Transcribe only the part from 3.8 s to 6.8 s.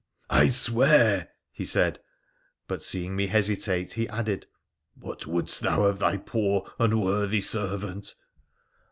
he added,' What wouldst thou of thy poor,